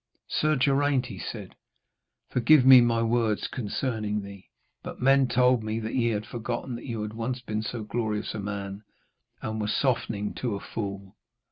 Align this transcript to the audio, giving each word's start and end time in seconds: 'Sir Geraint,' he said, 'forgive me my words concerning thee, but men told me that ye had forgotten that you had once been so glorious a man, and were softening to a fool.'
'Sir 0.27 0.55
Geraint,' 0.55 1.05
he 1.05 1.19
said, 1.19 1.55
'forgive 2.31 2.65
me 2.65 2.81
my 2.81 3.03
words 3.03 3.47
concerning 3.47 4.23
thee, 4.23 4.49
but 4.81 4.99
men 4.99 5.27
told 5.27 5.63
me 5.63 5.79
that 5.79 5.93
ye 5.93 6.07
had 6.09 6.25
forgotten 6.25 6.73
that 6.73 6.87
you 6.87 7.03
had 7.03 7.13
once 7.13 7.39
been 7.39 7.61
so 7.61 7.83
glorious 7.83 8.33
a 8.33 8.39
man, 8.39 8.81
and 9.43 9.61
were 9.61 9.67
softening 9.67 10.33
to 10.33 10.55
a 10.55 10.59
fool.' 10.59 11.15